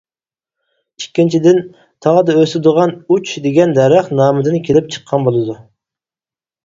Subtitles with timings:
[1.01, 1.59] ئىككىنچىدىن،
[2.07, 5.59] تاغدا ئۆسىدىغان «ئۇچ» دېگەن دەرەخ نامىدىن كېلىپ چىققان بولىدۇ.